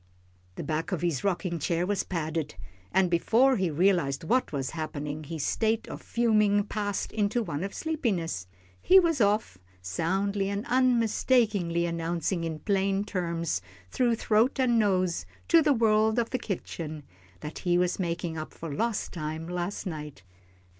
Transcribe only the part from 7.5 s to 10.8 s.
of sleepiness, he was off, soundly and